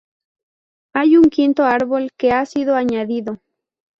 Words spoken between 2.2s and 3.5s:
ha sido añadido.